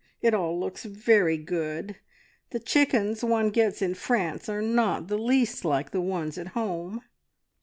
It 0.19 0.33
all 0.33 0.59
looks 0.59 0.83
very 0.85 1.37
good. 1.37 1.97
The 2.49 2.59
chickens 2.59 3.23
one 3.23 3.51
gets 3.51 3.83
in 3.83 3.93
France 3.93 4.49
are 4.49 4.63
not 4.63 5.09
the 5.09 5.17
least 5.19 5.63
like 5.63 5.91
the 5.91 6.01
ones 6.01 6.39
at 6.39 6.47
home." 6.57 7.03